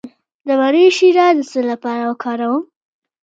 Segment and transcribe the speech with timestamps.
[0.47, 2.63] د مڼې شیره د څه لپاره وکاروم؟